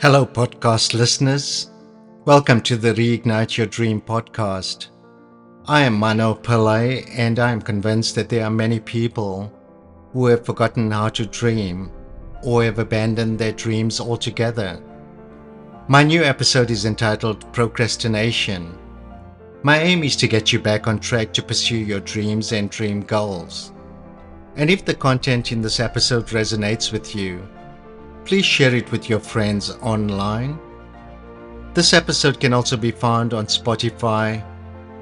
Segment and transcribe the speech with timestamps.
[0.00, 1.72] Hello, podcast listeners.
[2.24, 4.90] Welcome to the Reignite Your Dream podcast.
[5.66, 9.52] I am Mano Pillai, and I am convinced that there are many people
[10.12, 11.90] who have forgotten how to dream
[12.44, 14.80] or have abandoned their dreams altogether.
[15.88, 18.78] My new episode is entitled Procrastination.
[19.64, 23.00] My aim is to get you back on track to pursue your dreams and dream
[23.00, 23.72] goals.
[24.54, 27.48] And if the content in this episode resonates with you,
[28.28, 30.58] please share it with your friends online.
[31.72, 34.44] This episode can also be found on Spotify,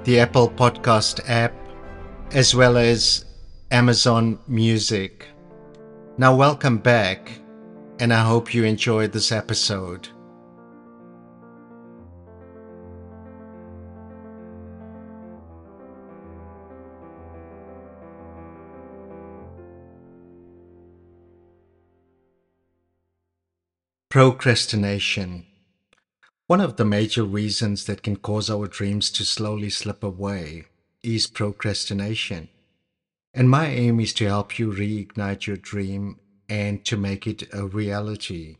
[0.05, 1.53] the Apple Podcast app,
[2.31, 3.25] as well as
[3.73, 5.27] Amazon Music.
[6.17, 7.33] Now, welcome back,
[7.99, 10.07] and I hope you enjoyed this episode.
[24.17, 25.45] Procrastination.
[26.47, 30.65] One of the major reasons that can cause our dreams to slowly slip away
[31.03, 32.49] is procrastination.
[33.35, 36.19] And my aim is to help you reignite your dream
[36.49, 38.57] and to make it a reality.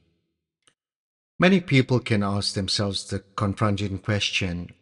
[1.39, 4.75] Many people can ask themselves the confronting question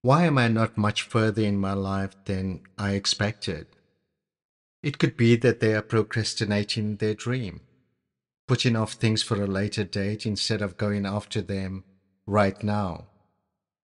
[0.00, 3.66] why am I not much further in my life than I expected?
[4.82, 7.65] It could be that they are procrastinating their dream
[8.46, 11.84] putting off things for a later date instead of going after them
[12.26, 13.08] right now.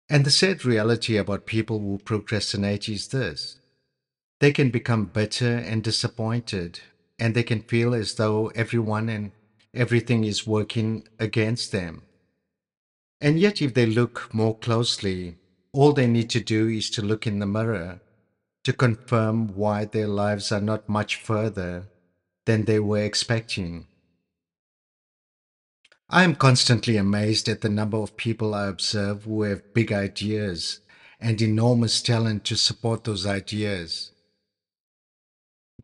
[0.09, 3.59] And the sad reality about people who procrastinate is this
[4.41, 6.81] they can become bitter and disappointed,
[7.19, 9.33] and they can feel as though everyone and
[9.75, 12.03] everything is working against them.
[13.21, 15.39] And yet, if they look more closely,
[15.73, 18.01] all they need to do is to look in the mirror
[18.63, 21.89] to confirm why their lives are not much further
[22.47, 23.88] than they were expecting.
[26.11, 30.81] I am constantly amazed at the number of people I observe who have big ideas
[31.21, 34.13] and enormous talent to support those ideas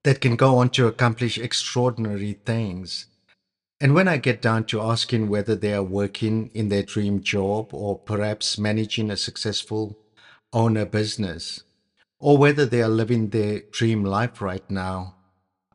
[0.03, 3.07] that can go on to accomplish extraordinary things.
[3.81, 7.75] And when I get down to asking whether they are working in their dream job
[7.75, 9.99] or perhaps managing a successful
[10.55, 11.65] owner business,
[12.19, 15.17] or whether they are living their dream life right now,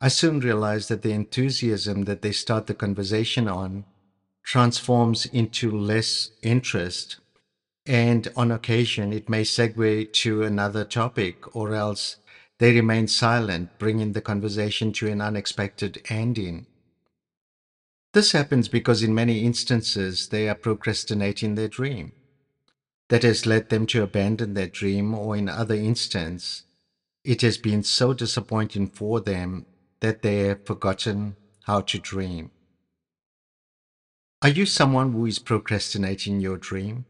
[0.01, 3.85] I soon realize that the enthusiasm that they start the conversation on
[4.43, 7.17] transforms into less interest.
[7.85, 12.17] And on occasion, it may segue to another topic, or else
[12.59, 16.67] they remain silent, bringing the conversation to an unexpected ending.
[18.13, 22.13] This happens because, in many instances, they are procrastinating their dream.
[23.09, 26.63] That has led them to abandon their dream, or in other instances,
[27.23, 29.65] it has been so disappointing for them
[29.99, 32.51] that they have forgotten how to dream.
[34.41, 37.05] Are you someone who is procrastinating your dream?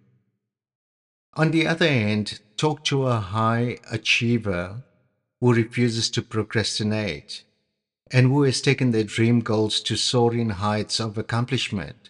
[1.35, 4.83] On the other hand, talk to a high achiever
[5.39, 7.43] who refuses to procrastinate
[8.09, 12.09] and who has taken their dream goals to soaring heights of accomplishment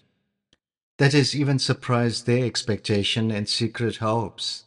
[0.99, 4.63] that has even surprised their expectation and secret hopes.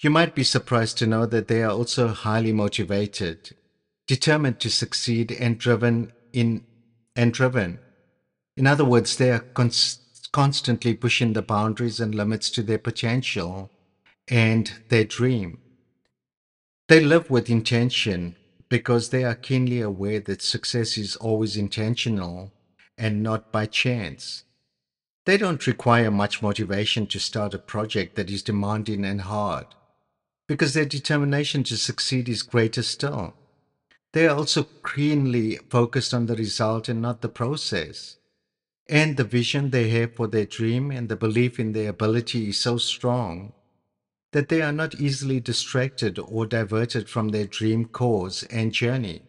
[0.00, 3.56] You might be surprised to know that they are also highly motivated,
[4.06, 6.64] determined to succeed and driven in
[7.16, 7.80] and driven
[8.58, 9.44] in other words, they are
[10.32, 13.70] constantly pushing the boundaries and limits to their potential
[14.26, 15.60] and their dream.
[16.88, 18.34] They live with intention
[18.68, 22.52] because they are keenly aware that success is always intentional
[22.98, 24.42] and not by chance.
[25.24, 29.66] They don't require much motivation to start a project that is demanding and hard
[30.48, 33.34] because their determination to succeed is greater still.
[34.14, 38.16] They are also keenly focused on the result and not the process.
[38.90, 42.58] And the vision they have for their dream and the belief in their ability is
[42.58, 43.52] so strong
[44.32, 49.22] that they are not easily distracted or diverted from their dream cause and journey.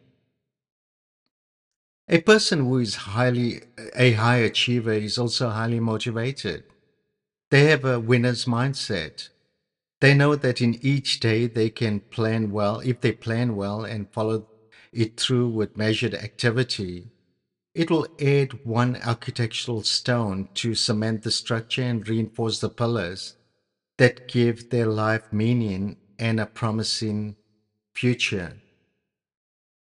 [2.10, 3.62] A person who is highly
[3.96, 6.64] a high achiever is also highly motivated.
[7.52, 9.30] They have a winner's mindset.
[10.02, 14.12] They know that in each day they can plan well if they plan well and
[14.12, 14.46] follow
[14.94, 17.12] it through with measured activity
[17.74, 23.36] it will add one architectural stone to cement the structure and reinforce the pillars
[23.98, 27.36] that give their life meaning and a promising
[27.94, 28.62] future.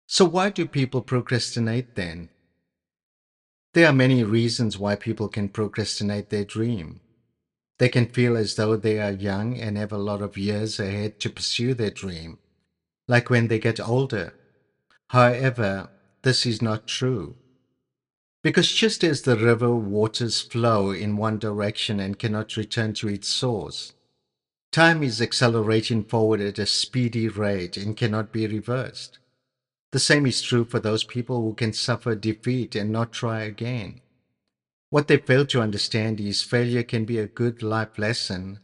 [0.07, 2.31] So, why do people procrastinate then?
[3.75, 7.01] There are many reasons why people can procrastinate their dream.
[7.79, 11.19] They can feel as though they are young and have a lot of years ahead
[11.21, 12.39] to pursue their dream,
[13.07, 14.33] like when they get older.
[15.11, 15.89] However,
[16.23, 17.37] this is not true.
[18.47, 23.27] Because just as the river waters flow in one direction and cannot return to its
[23.27, 23.93] source,
[24.71, 29.19] time is accelerating forward at a speedy rate and cannot be reversed.
[29.91, 34.01] The same is true for those people who can suffer defeat and not try again.
[34.91, 38.61] What they fail to understand is failure can be a good life lesson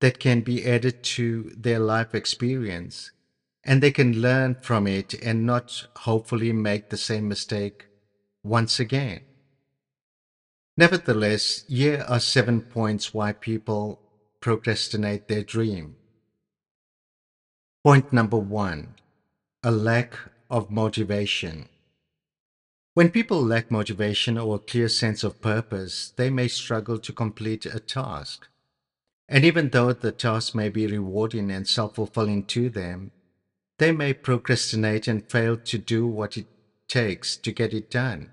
[0.00, 3.12] that can be added to their life experience,
[3.62, 7.86] and they can learn from it and not hopefully make the same mistake
[8.44, 9.20] once again.
[10.76, 14.00] Nevertheless, here are seven points why people
[14.40, 15.96] procrastinate their dream.
[17.84, 18.94] Point number one
[19.64, 20.16] a lack
[20.50, 21.68] of motivation.
[22.94, 27.64] When people lack motivation or a clear sense of purpose, they may struggle to complete
[27.64, 28.48] a task.
[29.28, 33.12] And even though the task may be rewarding and self fulfilling to them,
[33.78, 36.46] they may procrastinate and fail to do what it
[36.92, 38.30] takes to get it done.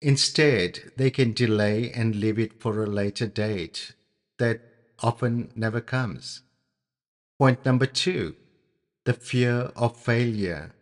[0.00, 3.92] Instead, they can delay and leave it for a later date
[4.38, 4.60] that
[5.00, 6.42] often never comes.
[7.38, 8.34] Point number two
[9.04, 10.72] the fear of failure.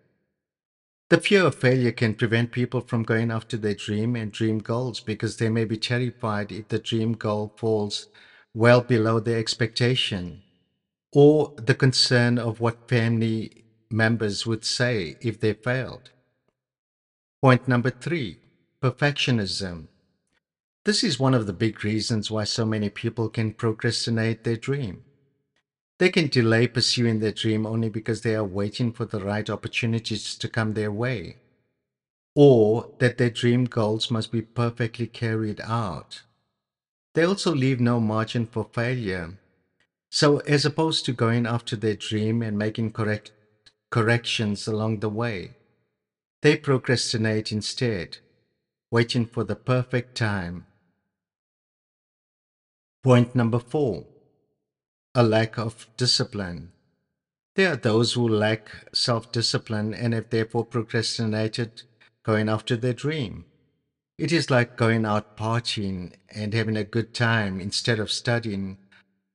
[1.11, 4.99] The fear of failure can prevent people from going after their dream and dream goals
[4.99, 8.09] because they may be terrified if the dream goal falls
[8.55, 10.43] well below their expectation,
[11.13, 16.11] or the concern of what family members would say if they failed.
[17.43, 18.39] Point number three
[18.83, 19.89] perfectionism.
[20.85, 25.05] This is one of the big reasons why so many people can procrastinate their dream.
[25.99, 30.37] They can delay pursuing their dream only because they are waiting for the right opportunities
[30.37, 31.37] to come their way,
[32.35, 36.23] or that their dream goals must be perfectly carried out.
[37.15, 39.39] They also leave no margin for failure.
[40.11, 43.33] So, as opposed to going after their dream and making correct
[43.91, 45.57] corrections along the way,
[46.47, 48.19] they procrastinate instead,
[48.93, 50.65] waiting for the perfect time.
[53.03, 54.05] Point number four
[55.13, 56.71] a lack of discipline.
[57.57, 61.83] There are those who lack self discipline and have therefore procrastinated
[62.23, 63.47] going after their dream.
[64.17, 68.79] It is like going out partying and having a good time instead of studying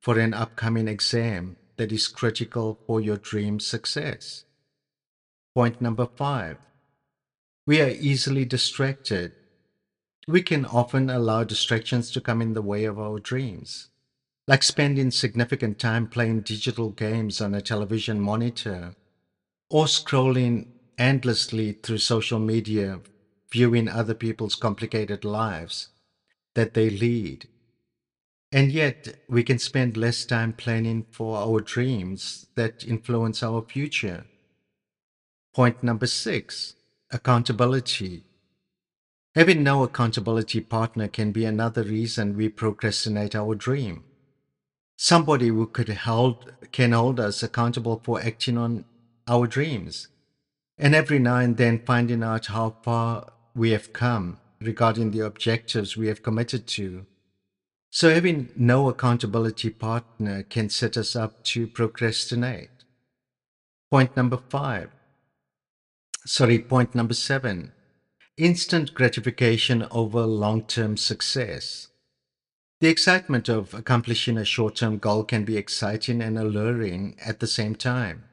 [0.01, 4.45] for an upcoming exam that is critical for your dream success.
[5.53, 6.55] Point number five
[7.71, 9.31] we are easily distracted.
[10.27, 13.87] We can often allow distractions to come in the way of our dreams
[14.47, 18.93] like spending significant time playing digital games on a television monitor
[19.69, 20.65] or scrolling
[20.97, 23.01] endlessly through social media,
[23.53, 25.89] viewing other people's complicated lives
[26.55, 27.47] that they lead.
[28.51, 34.25] And yet, we can spend less time planning for our dreams that influence our future.
[35.53, 36.75] Point number six
[37.11, 38.23] accountability.
[39.35, 44.03] Having no accountability partner can be another reason we procrastinate our dream.
[44.97, 48.85] Somebody who could hold can hold us accountable for acting on
[49.27, 50.07] our dreams.
[50.77, 55.97] And every now and then finding out how far we have come regarding the objectives
[55.97, 57.05] we have committed to.
[57.89, 62.69] So having no accountability partner can set us up to procrastinate.
[63.89, 64.89] Point number 5
[66.25, 67.71] sorry point number 7
[68.37, 71.87] instant gratification over long-term success
[72.81, 77.45] the excitement of accomplishing a short term goal can be exciting and alluring at the
[77.45, 78.23] same time.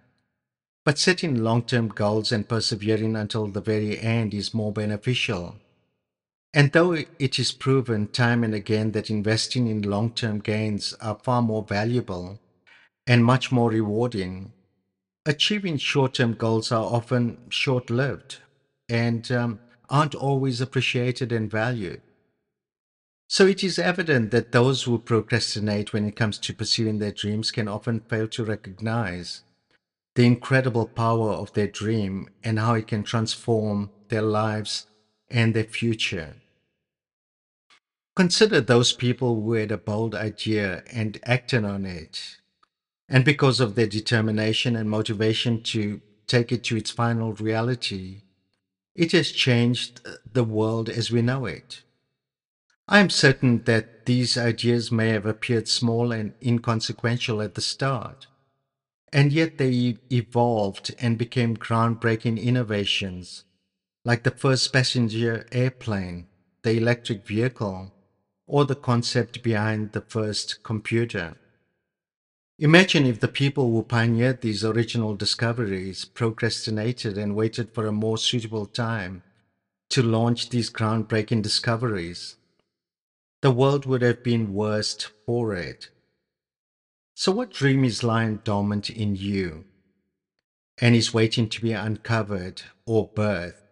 [0.87, 5.57] But setting long term goals and persevering until the very end is more beneficial.
[6.55, 11.21] And though it is proven time and again that investing in long term gains are
[11.23, 12.41] far more valuable
[13.07, 14.55] and much more rewarding,
[15.29, 18.39] achieving short term goals are often short lived
[18.89, 22.01] and um, aren't always appreciated and valued.
[23.29, 27.51] So it is evident that those who procrastinate when it comes to pursuing their dreams
[27.51, 29.43] can often fail to recognize
[30.15, 34.87] the incredible power of their dream and how it can transform their lives
[35.31, 36.37] and their future.
[38.17, 42.39] Consider those people who had a bold idea and acted on it.
[43.09, 48.23] And because of their determination and motivation to take it to its final reality,
[48.95, 51.85] it has changed uh, the world as we know it.
[52.89, 58.27] I am certain that these ideas may have appeared small and inconsequential at the start,
[59.13, 63.45] and yet they evolved and became groundbreaking innovations,
[64.05, 66.29] like the first passenger airplane,
[66.63, 67.95] the electric vehicle,
[68.47, 71.35] or the concept behind the first computer.
[72.61, 78.19] Imagine if the people who pioneered these original discoveries procrastinated and waited for a more
[78.19, 79.23] suitable time
[79.91, 82.37] to launch these groundbreaking discoveries,
[83.43, 84.97] the world would have been worse
[85.27, 85.91] for it.
[87.15, 89.67] So, what dream is lying dormant in you
[90.81, 93.63] and is waiting to be uncovered or birthed?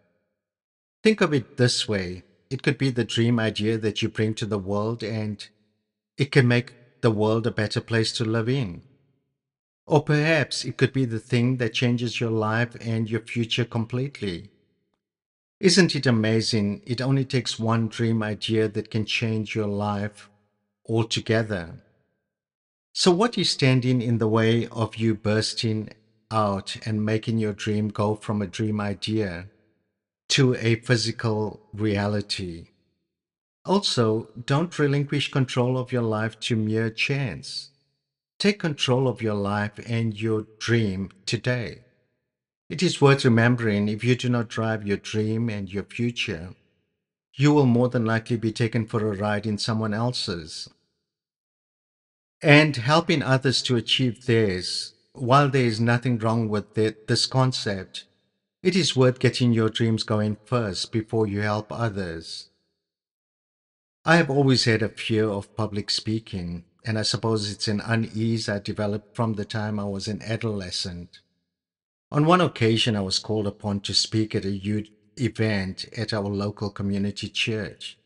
[1.02, 4.46] Think of it this way it could be the dream idea that you bring to
[4.46, 5.48] the world, and
[6.18, 8.82] it can make the world a better place to live in.
[9.86, 14.50] Or perhaps it could be the thing that changes your life and your future completely.
[15.60, 16.82] Isn't it amazing?
[16.86, 20.28] It only takes one dream idea that can change your life
[20.88, 21.82] altogether.
[22.92, 25.90] So, what is standing in the way of you bursting
[26.30, 29.48] out and making your dream go from a dream idea
[30.30, 32.68] to a physical reality?
[33.66, 37.70] Also, don't relinquish control of your life to mere chance.
[38.38, 41.80] Take control of your life and your dream today.
[42.70, 46.54] It is worth remembering if you do not drive your dream and your future,
[47.34, 50.68] you will more than likely be taken for a ride in someone else's.
[52.42, 58.04] And helping others to achieve theirs, while there is nothing wrong with this concept,
[58.62, 62.50] it is worth getting your dreams going first before you help others.
[64.08, 68.48] I have always had a fear of public speaking, and I suppose it's an unease
[68.48, 71.18] I developed from the time I was an adolescent.
[72.12, 76.28] On one occasion, I was called upon to speak at a youth event at our
[76.28, 77.98] local community church.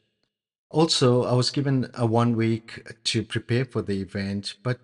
[0.70, 4.78] Also, I was given a one week to prepare for the event, but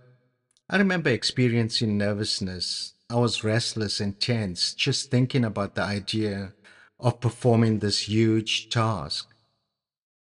[0.68, 2.92] I remember experiencing nervousness.
[3.08, 6.52] I was restless and tense just thinking about the idea
[7.00, 9.28] of performing this huge task.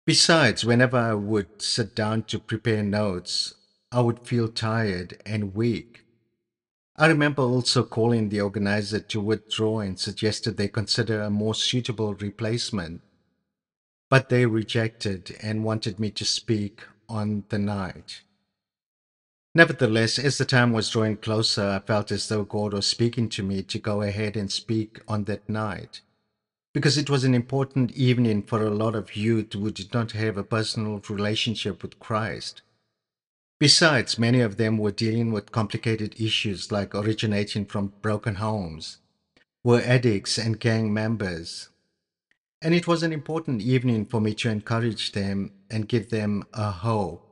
[0.10, 3.54] Besides, whenever I would sit down to prepare notes,
[3.92, 6.04] I would feel tired and weak.
[6.96, 12.16] I remember also calling the organizer to withdraw and suggested they consider a more suitable
[12.16, 13.04] replacement.
[14.10, 18.24] But they rejected and wanted me to speak on the night.
[19.54, 23.44] Nevertheless, as the time was drawing closer, I felt as though God was speaking to
[23.44, 26.02] me to go ahead and speak on that night.
[26.74, 30.38] Because it was an important evening for a lot of youth who did not have
[30.38, 32.62] a personal relationship with Christ.
[33.60, 39.00] Besides, many of them were dealing with complicated issues like originating from broken homes,
[39.64, 41.68] were addicts and gang members.
[42.62, 46.72] And it was an important evening for me to encourage them and give them a
[46.72, 47.26] hope.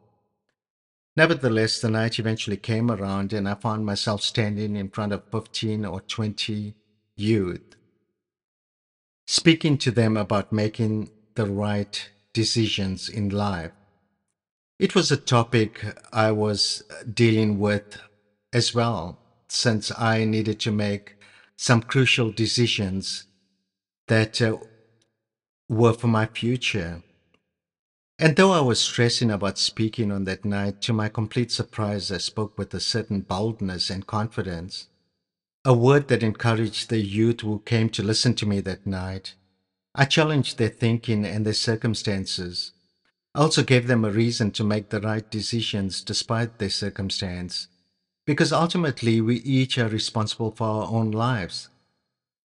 [1.16, 5.86] Nevertheless, the night eventually came around and I found myself standing in front of 15
[5.86, 6.74] or 20
[7.16, 7.77] youth,
[9.28, 13.72] speaking to them about making the right decisions in life.
[14.80, 16.82] It was a topic I was
[17.12, 18.00] dealing with
[18.54, 19.18] as well,
[19.50, 21.16] since I needed to make
[21.58, 23.26] some crucial decisions
[24.08, 24.58] that uh,
[25.68, 27.02] were for my future.
[28.20, 32.18] And though I was stressing about speaking on that night, to my complete surprise, I
[32.18, 34.88] spoke with a certain boldness and confidence,
[35.68, 39.36] a word that encouraged the youth who came to listen to me that night.
[39.94, 42.72] I challenged their thinking and their circumstances
[43.38, 47.68] I also gave them a reason to make the right decisions despite their circumstance,
[48.26, 51.70] because ultimately we each are responsible for our own lives.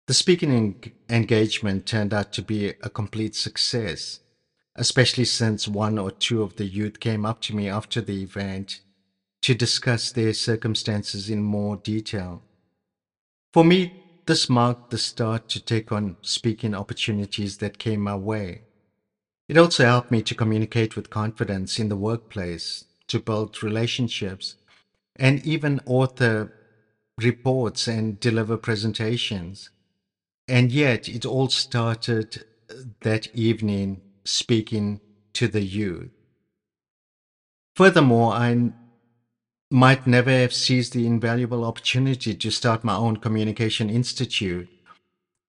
[0.08, 4.22] The speaking engagement turned out to be a complete success,
[4.76, 8.80] especially since one or two of the youth came up to me after the event
[9.44, 12.42] to discuss their circumstances in more detail.
[13.52, 13.92] For me,
[14.28, 18.62] this marked the start to take on speaking opportunities that came my way.
[19.48, 24.56] It also helped me to communicate with confidence in the workplace, to build relationships,
[25.16, 26.52] and even author
[27.20, 29.72] reports and deliver presentations.
[30.48, 32.44] And yet, it all started
[33.02, 35.00] that evening speaking
[35.34, 36.12] to the youth.
[37.76, 38.74] Furthermore, I
[39.72, 44.68] might never have seized the invaluable opportunity to start my own communication institute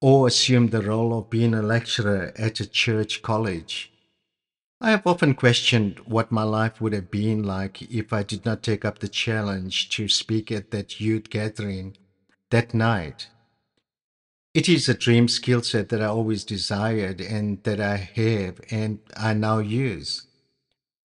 [0.00, 3.92] or assume the role of being a lecturer at a church college.
[4.80, 8.62] I have often questioned what my life would have been like if I did not
[8.62, 11.96] take up the challenge to speak at that youth gathering
[12.50, 13.28] that night.
[14.52, 18.98] It is a dream skill set that I always desired and that I have and
[19.16, 20.26] I now use.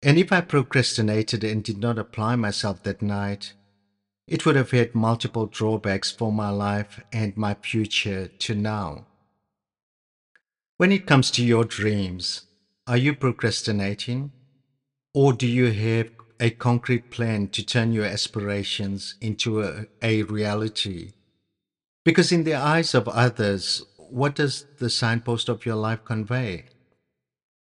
[0.04, 3.54] And if I procrastinated and did not apply myself that night,
[4.28, 9.08] it would have had multiple drawbacks for my life and my future to now.
[10.78, 12.44] When it comes to your dreams,
[12.86, 14.34] are you procrastinating?
[15.14, 21.12] Or do you have a concrete plan to turn your aspirations into a, a reality?
[22.06, 26.66] Because in the eyes of others, what does the signpost of your life convey?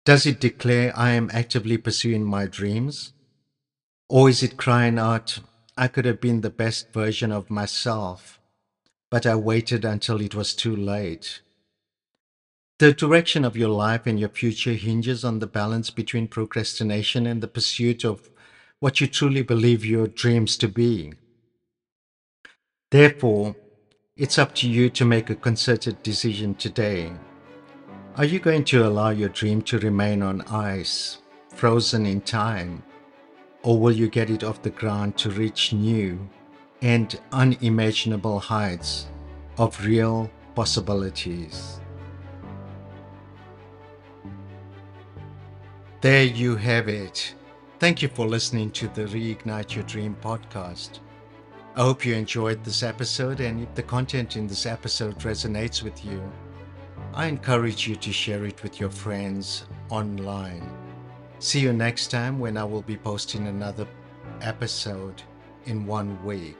[0.09, 3.13] Does it declare I am actively pursuing my dreams?
[4.09, 5.41] Or is it crying out,
[5.77, 8.41] I could have been the best version of myself,
[9.11, 11.43] but I waited until it was too late?
[12.79, 17.43] The direction of your life and your future hinges on the balance between procrastination and
[17.43, 18.31] the pursuit of
[18.81, 21.13] what you truly believe your dreams to be.
[22.91, 23.57] Therefore,
[24.17, 27.13] it's up to you to make a concerted decision today.
[28.19, 31.19] Are you going to allow your dream to remain on ice,
[31.55, 32.83] frozen in time,
[33.63, 36.29] or will you get it off the ground to reach new
[36.83, 39.07] and unimaginable heights
[39.57, 41.81] of real possibilities?
[46.01, 47.37] There you have it.
[47.79, 50.99] Thank you for listening to the Reignite Your Dream podcast.
[51.77, 56.05] I hope you enjoyed this episode, and if the content in this episode resonates with
[56.05, 56.21] you,
[57.19, 60.63] I encourage you to share it with your friends online.
[61.41, 63.89] See you next time when I will be posting another
[64.41, 65.21] episode
[65.65, 66.57] in one week.